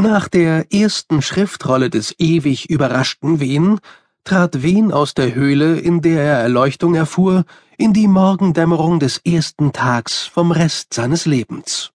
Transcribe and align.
Nach 0.00 0.28
der 0.28 0.72
ersten 0.72 1.22
Schriftrolle 1.22 1.90
des 1.90 2.14
ewig 2.20 2.70
überraschten 2.70 3.40
Wen 3.40 3.80
trat 4.22 4.62
Wen 4.62 4.92
aus 4.92 5.12
der 5.12 5.34
Höhle, 5.34 5.76
in 5.76 6.02
der 6.02 6.22
er 6.22 6.38
Erleuchtung 6.38 6.94
erfuhr, 6.94 7.44
in 7.78 7.92
die 7.92 8.06
Morgendämmerung 8.06 9.00
des 9.00 9.18
ersten 9.18 9.72
Tags 9.72 10.22
vom 10.22 10.52
Rest 10.52 10.94
seines 10.94 11.26
Lebens. 11.26 11.90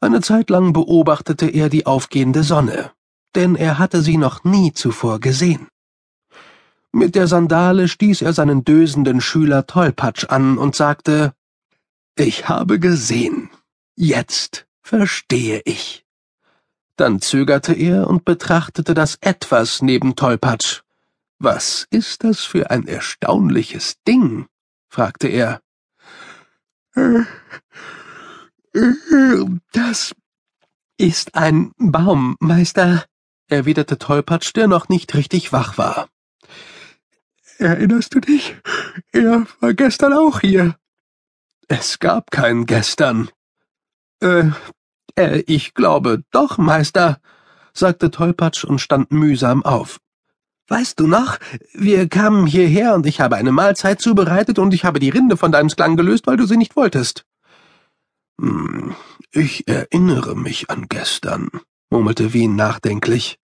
Eine 0.00 0.20
Zeit 0.20 0.50
lang 0.50 0.74
beobachtete 0.74 1.46
er 1.46 1.70
die 1.70 1.86
aufgehende 1.86 2.42
Sonne, 2.42 2.90
denn 3.34 3.56
er 3.56 3.78
hatte 3.78 4.02
sie 4.02 4.18
noch 4.18 4.44
nie 4.44 4.74
zuvor 4.74 5.20
gesehen. 5.20 5.68
Mit 6.92 7.14
der 7.14 7.28
Sandale 7.28 7.88
stieß 7.88 8.20
er 8.20 8.34
seinen 8.34 8.62
dösenden 8.62 9.22
Schüler 9.22 9.66
Tollpatsch 9.66 10.26
an 10.28 10.58
und 10.58 10.76
sagte 10.76 11.32
Ich 12.14 12.46
habe 12.50 12.78
gesehen. 12.78 13.48
Jetzt 13.96 14.66
verstehe 14.82 15.62
ich. 15.64 16.04
Dann 17.00 17.22
zögerte 17.22 17.72
er 17.72 18.08
und 18.08 18.26
betrachtete 18.26 18.92
das 18.92 19.16
Etwas 19.22 19.80
neben 19.80 20.16
Tollpatsch. 20.16 20.82
Was 21.38 21.86
ist 21.88 22.24
das 22.24 22.40
für 22.40 22.70
ein 22.70 22.86
erstaunliches 22.86 24.02
Ding? 24.06 24.48
fragte 24.90 25.28
er. 25.28 25.62
Das 29.72 30.14
ist 30.98 31.34
ein 31.36 31.72
Baum, 31.78 32.36
Meister, 32.38 33.06
erwiderte 33.48 33.96
Tollpatsch, 33.96 34.54
der 34.54 34.68
noch 34.68 34.90
nicht 34.90 35.14
richtig 35.14 35.54
wach 35.54 35.78
war. 35.78 36.10
Erinnerst 37.56 38.14
du 38.14 38.20
dich? 38.20 38.56
Er 39.12 39.46
war 39.60 39.72
gestern 39.72 40.12
auch 40.12 40.40
hier. 40.40 40.76
Es 41.66 41.98
gab 41.98 42.30
kein 42.30 42.66
gestern. 42.66 43.30
Äh, 44.20 44.50
äh, 45.20 45.44
ich 45.46 45.74
glaube 45.74 46.22
doch, 46.30 46.58
Meister, 46.58 47.18
sagte 47.72 48.10
Tollpatsch 48.10 48.64
und 48.64 48.80
stand 48.80 49.12
mühsam 49.12 49.64
auf. 49.64 49.98
Weißt 50.68 51.00
du 51.00 51.08
noch, 51.08 51.38
wir 51.74 52.08
kamen 52.08 52.46
hierher 52.46 52.94
und 52.94 53.04
ich 53.06 53.20
habe 53.20 53.36
eine 53.36 53.50
Mahlzeit 53.50 54.00
zubereitet 54.00 54.58
und 54.58 54.72
ich 54.72 54.84
habe 54.84 55.00
die 55.00 55.10
Rinde 55.10 55.36
von 55.36 55.50
deinem 55.50 55.68
Sklang 55.68 55.96
gelöst, 55.96 56.28
weil 56.28 56.36
du 56.36 56.46
sie 56.46 56.56
nicht 56.56 56.76
wolltest. 56.76 57.24
Hm, 58.40 58.94
ich 59.32 59.66
erinnere 59.66 60.36
mich 60.36 60.70
an 60.70 60.86
gestern, 60.88 61.48
murmelte 61.90 62.32
Wien 62.32 62.54
nachdenklich. 62.54 63.38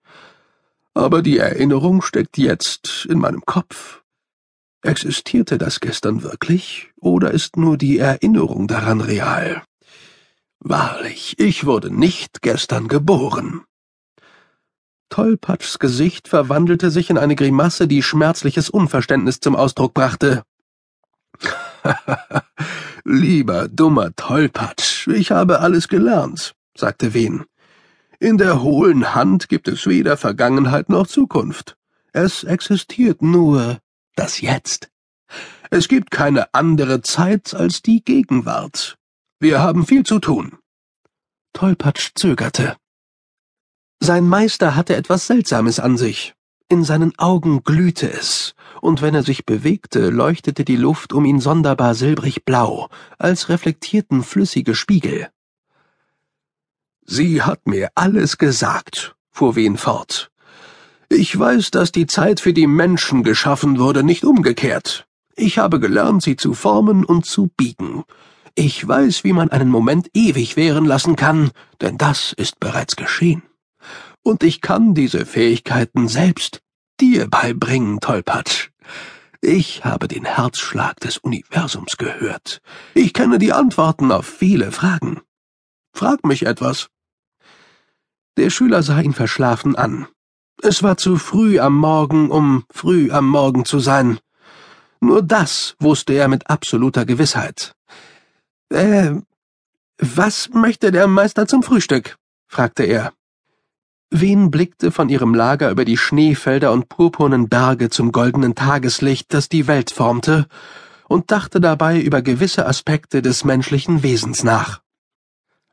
Aber 0.94 1.20
die 1.20 1.38
Erinnerung 1.38 2.00
steckt 2.00 2.38
jetzt 2.38 3.06
in 3.10 3.18
meinem 3.18 3.44
Kopf. 3.44 4.02
Existierte 4.82 5.58
das 5.58 5.80
gestern 5.80 6.22
wirklich, 6.22 6.90
oder 7.00 7.32
ist 7.32 7.56
nur 7.56 7.76
die 7.76 7.98
Erinnerung 7.98 8.68
daran 8.68 9.00
real? 9.00 9.64
Wahrlich, 10.60 11.38
ich 11.38 11.66
wurde 11.66 11.90
nicht 11.90 12.42
gestern 12.42 12.88
geboren. 12.88 13.64
Tollpatschs 15.08 15.78
Gesicht 15.78 16.28
verwandelte 16.28 16.90
sich 16.90 17.10
in 17.10 17.18
eine 17.18 17.36
Grimasse, 17.36 17.86
die 17.86 18.02
schmerzliches 18.02 18.70
Unverständnis 18.70 19.40
zum 19.40 19.54
Ausdruck 19.54 19.94
brachte. 19.94 20.42
Lieber 23.04 23.68
dummer 23.68 24.14
Tollpatsch, 24.16 25.06
ich 25.08 25.30
habe 25.30 25.60
alles 25.60 25.88
gelernt, 25.88 26.54
sagte 26.76 27.14
Wen. 27.14 27.44
In 28.18 28.38
der 28.38 28.62
hohlen 28.62 29.14
Hand 29.14 29.48
gibt 29.48 29.68
es 29.68 29.86
weder 29.86 30.16
Vergangenheit 30.16 30.88
noch 30.88 31.06
Zukunft. 31.06 31.76
Es 32.12 32.44
existiert 32.44 33.20
nur 33.22 33.78
das 34.16 34.40
Jetzt. 34.40 34.88
Es 35.70 35.86
gibt 35.86 36.10
keine 36.10 36.52
andere 36.54 37.02
Zeit 37.02 37.54
als 37.54 37.82
die 37.82 38.02
Gegenwart. 38.02 38.96
Wir 39.38 39.60
haben 39.60 39.84
viel 39.84 40.02
zu 40.02 40.18
tun. 40.18 40.56
Tollpatsch 41.52 42.12
zögerte. 42.14 42.76
Sein 44.00 44.26
Meister 44.26 44.74
hatte 44.74 44.96
etwas 44.96 45.26
Seltsames 45.26 45.78
an 45.78 45.98
sich. 45.98 46.34
In 46.70 46.84
seinen 46.84 47.18
Augen 47.18 47.62
glühte 47.62 48.10
es, 48.10 48.54
und 48.80 49.02
wenn 49.02 49.14
er 49.14 49.22
sich 49.22 49.44
bewegte, 49.44 50.08
leuchtete 50.08 50.64
die 50.64 50.76
Luft 50.76 51.12
um 51.12 51.26
ihn 51.26 51.40
sonderbar 51.40 51.94
silbrig 51.94 52.46
blau, 52.46 52.88
als 53.18 53.50
reflektierten 53.50 54.22
flüssige 54.22 54.74
Spiegel. 54.74 55.28
Sie 57.04 57.42
hat 57.42 57.66
mir 57.66 57.90
alles 57.94 58.38
gesagt, 58.38 59.16
fuhr 59.30 59.54
Wen 59.54 59.76
fort. 59.76 60.30
Ich 61.10 61.38
weiß, 61.38 61.70
dass 61.72 61.92
die 61.92 62.06
Zeit 62.06 62.40
für 62.40 62.54
die 62.54 62.66
Menschen 62.66 63.22
geschaffen 63.22 63.78
wurde, 63.78 64.02
nicht 64.02 64.24
umgekehrt. 64.24 65.06
Ich 65.36 65.58
habe 65.58 65.78
gelernt, 65.78 66.22
sie 66.22 66.36
zu 66.36 66.54
formen 66.54 67.04
und 67.04 67.26
zu 67.26 67.50
biegen. 67.54 68.04
Ich 68.58 68.88
weiß, 68.88 69.22
wie 69.22 69.34
man 69.34 69.50
einen 69.50 69.68
Moment 69.68 70.08
ewig 70.14 70.56
währen 70.56 70.86
lassen 70.86 71.14
kann, 71.14 71.50
denn 71.82 71.98
das 71.98 72.32
ist 72.32 72.58
bereits 72.58 72.96
geschehen. 72.96 73.42
Und 74.22 74.42
ich 74.42 74.62
kann 74.62 74.94
diese 74.94 75.26
Fähigkeiten 75.26 76.08
selbst 76.08 76.62
dir 76.98 77.28
beibringen, 77.28 78.00
Tollpatsch. 78.00 78.70
Ich 79.42 79.84
habe 79.84 80.08
den 80.08 80.24
Herzschlag 80.24 80.98
des 81.00 81.18
Universums 81.18 81.98
gehört. 81.98 82.62
Ich 82.94 83.12
kenne 83.12 83.38
die 83.38 83.52
Antworten 83.52 84.10
auf 84.10 84.24
viele 84.26 84.72
Fragen. 84.72 85.20
Frag 85.92 86.24
mich 86.24 86.46
etwas. 86.46 86.88
Der 88.38 88.48
Schüler 88.48 88.82
sah 88.82 89.00
ihn 89.00 89.12
verschlafen 89.12 89.76
an. 89.76 90.08
Es 90.62 90.82
war 90.82 90.96
zu 90.96 91.18
früh 91.18 91.60
am 91.60 91.76
Morgen, 91.76 92.30
um 92.30 92.64
früh 92.72 93.10
am 93.10 93.28
Morgen 93.28 93.66
zu 93.66 93.80
sein. 93.80 94.18
Nur 95.00 95.20
das 95.20 95.76
wusste 95.78 96.14
er 96.14 96.28
mit 96.28 96.48
absoluter 96.48 97.04
Gewissheit. 97.04 97.75
Äh, 98.70 99.14
was 99.98 100.50
möchte 100.50 100.90
der 100.92 101.06
Meister 101.06 101.46
zum 101.46 101.62
Frühstück? 101.62 102.16
fragte 102.46 102.84
er. 102.84 103.12
Wen 104.10 104.50
blickte 104.50 104.92
von 104.92 105.08
ihrem 105.08 105.34
Lager 105.34 105.70
über 105.70 105.84
die 105.84 105.96
Schneefelder 105.96 106.72
und 106.72 106.88
purpurnen 106.88 107.48
Berge 107.48 107.90
zum 107.90 108.12
goldenen 108.12 108.54
Tageslicht, 108.54 109.34
das 109.34 109.48
die 109.48 109.66
Welt 109.66 109.90
formte, 109.90 110.46
und 111.08 111.30
dachte 111.30 111.60
dabei 111.60 112.00
über 112.00 112.22
gewisse 112.22 112.66
Aspekte 112.66 113.22
des 113.22 113.44
menschlichen 113.44 114.02
Wesens 114.02 114.44
nach. 114.44 114.80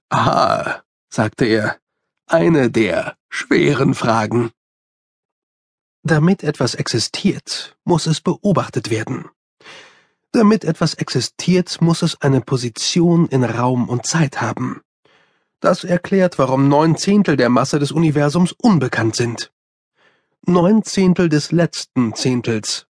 Ah, 0.10 0.82
sagte 1.10 1.46
er, 1.46 1.78
eine 2.28 2.72
der 2.72 3.18
schweren 3.30 3.94
Fragen. 3.94 4.52
Damit 6.04 6.44
etwas 6.44 6.76
existiert, 6.76 7.78
muss 7.84 8.08
es 8.08 8.22
beobachtet 8.22 8.90
werden. 8.90 9.30
Damit 10.34 10.66
etwas 10.66 10.96
existiert, 10.96 11.80
muss 11.80 12.02
es 12.02 12.20
eine 12.20 12.42
Position 12.42 13.28
in 13.28 13.44
Raum 13.44 13.88
und 13.88 14.08
Zeit 14.08 14.42
haben. 14.42 14.82
Das 15.60 15.84
erklärt, 15.84 16.40
warum 16.40 16.68
neun 16.68 16.98
Zehntel 16.98 17.38
der 17.38 17.50
Masse 17.50 17.78
des 17.78 17.92
Universums 17.92 18.52
unbekannt 18.52 19.16
sind. 19.16 19.52
Neun 20.44 20.82
Zehntel 20.82 21.30
des 21.30 21.52
letzten 21.52 22.16
Zehntels. 22.16 22.88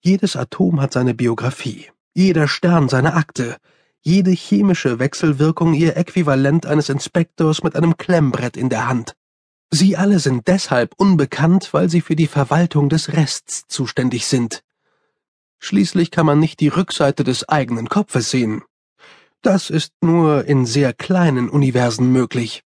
Jedes 0.00 0.36
Atom 0.36 0.80
hat 0.80 0.92
seine 0.92 1.14
Biografie, 1.14 1.90
jeder 2.14 2.46
Stern 2.46 2.88
seine 2.88 3.14
Akte, 3.14 3.56
jede 4.00 4.30
chemische 4.30 5.00
Wechselwirkung 5.00 5.74
ihr 5.74 5.96
Äquivalent 5.96 6.64
eines 6.64 6.90
Inspektors 6.90 7.64
mit 7.64 7.74
einem 7.74 7.96
Klemmbrett 7.96 8.56
in 8.56 8.68
der 8.68 8.86
Hand. 8.86 9.16
Sie 9.72 9.96
alle 9.96 10.20
sind 10.20 10.46
deshalb 10.46 10.94
unbekannt, 10.96 11.74
weil 11.74 11.90
sie 11.90 12.02
für 12.02 12.14
die 12.14 12.28
Verwaltung 12.28 12.88
des 12.88 13.12
Rests 13.14 13.66
zuständig 13.66 14.26
sind. 14.28 14.62
Schließlich 15.68 16.10
kann 16.10 16.24
man 16.24 16.40
nicht 16.40 16.60
die 16.60 16.68
Rückseite 16.68 17.24
des 17.24 17.46
eigenen 17.46 17.90
Kopfes 17.90 18.30
sehen. 18.30 18.62
Das 19.42 19.68
ist 19.68 19.92
nur 20.00 20.46
in 20.46 20.64
sehr 20.64 20.94
kleinen 20.94 21.50
Universen 21.50 22.10
möglich. 22.10 22.62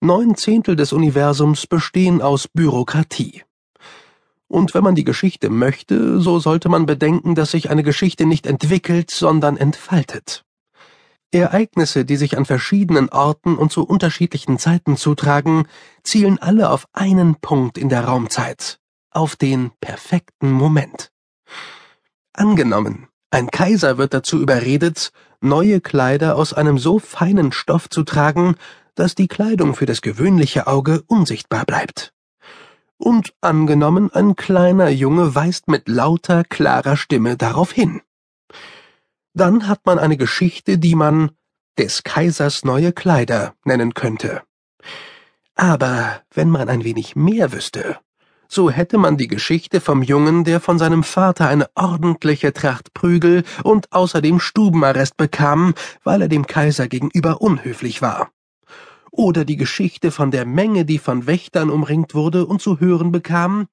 Neun 0.00 0.34
Zehntel 0.34 0.76
des 0.76 0.94
Universums 0.94 1.66
bestehen 1.66 2.22
aus 2.22 2.48
Bürokratie. 2.48 3.42
Und 4.48 4.72
wenn 4.72 4.82
man 4.82 4.94
die 4.94 5.04
Geschichte 5.04 5.50
möchte, 5.50 6.22
so 6.22 6.38
sollte 6.38 6.70
man 6.70 6.86
bedenken, 6.86 7.34
dass 7.34 7.50
sich 7.50 7.68
eine 7.68 7.82
Geschichte 7.82 8.24
nicht 8.24 8.46
entwickelt, 8.46 9.10
sondern 9.10 9.58
entfaltet. 9.58 10.46
Ereignisse, 11.32 12.06
die 12.06 12.16
sich 12.16 12.38
an 12.38 12.46
verschiedenen 12.46 13.10
Orten 13.10 13.58
und 13.58 13.72
zu 13.72 13.84
unterschiedlichen 13.84 14.58
Zeiten 14.58 14.96
zutragen, 14.96 15.66
zielen 16.02 16.38
alle 16.38 16.70
auf 16.70 16.86
einen 16.94 17.34
Punkt 17.34 17.76
in 17.76 17.90
der 17.90 18.06
Raumzeit, 18.06 18.78
auf 19.10 19.36
den 19.36 19.72
perfekten 19.82 20.50
Moment. 20.50 21.09
Angenommen, 22.40 23.06
ein 23.30 23.50
Kaiser 23.50 23.98
wird 23.98 24.14
dazu 24.14 24.40
überredet, 24.40 25.12
neue 25.42 25.82
Kleider 25.82 26.36
aus 26.36 26.54
einem 26.54 26.78
so 26.78 26.98
feinen 26.98 27.52
Stoff 27.52 27.90
zu 27.90 28.02
tragen, 28.02 28.54
dass 28.94 29.14
die 29.14 29.28
Kleidung 29.28 29.74
für 29.74 29.84
das 29.84 30.00
gewöhnliche 30.00 30.66
Auge 30.66 31.02
unsichtbar 31.06 31.66
bleibt. 31.66 32.14
Und 32.96 33.34
angenommen, 33.42 34.10
ein 34.14 34.36
kleiner 34.36 34.88
Junge 34.88 35.34
weist 35.34 35.68
mit 35.68 35.86
lauter, 35.86 36.44
klarer 36.44 36.96
Stimme 36.96 37.36
darauf 37.36 37.72
hin. 37.72 38.00
Dann 39.34 39.68
hat 39.68 39.84
man 39.84 39.98
eine 39.98 40.16
Geschichte, 40.16 40.78
die 40.78 40.94
man 40.94 41.32
des 41.76 42.04
Kaisers 42.04 42.64
neue 42.64 42.94
Kleider 42.94 43.52
nennen 43.64 43.92
könnte. 43.92 44.40
Aber 45.56 46.22
wenn 46.32 46.48
man 46.48 46.70
ein 46.70 46.84
wenig 46.84 47.16
mehr 47.16 47.52
wüsste, 47.52 47.98
so 48.50 48.68
hätte 48.68 48.98
man 48.98 49.16
die 49.16 49.28
Geschichte 49.28 49.80
vom 49.80 50.02
Jungen, 50.02 50.42
der 50.42 50.60
von 50.60 50.78
seinem 50.78 51.04
Vater 51.04 51.48
eine 51.48 51.70
ordentliche 51.76 52.52
Tracht 52.52 52.92
Prügel 52.92 53.44
und 53.62 53.92
außerdem 53.92 54.40
Stubenarrest 54.40 55.16
bekam, 55.16 55.74
weil 56.02 56.22
er 56.22 56.28
dem 56.28 56.46
Kaiser 56.46 56.88
gegenüber 56.88 57.40
unhöflich 57.40 58.02
war. 58.02 58.32
Oder 59.12 59.44
die 59.44 59.56
Geschichte 59.56 60.10
von 60.10 60.32
der 60.32 60.46
Menge, 60.46 60.84
die 60.84 60.98
von 60.98 61.26
Wächtern 61.26 61.70
umringt 61.70 62.14
wurde 62.14 62.44
und 62.44 62.60
zu 62.60 62.80
hören 62.80 63.12
bekam, 63.12 63.68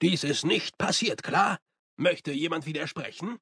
Dies 0.00 0.22
ist 0.22 0.46
nicht 0.46 0.78
passiert, 0.78 1.24
klar? 1.24 1.58
Möchte 1.96 2.30
jemand 2.30 2.66
widersprechen? 2.66 3.38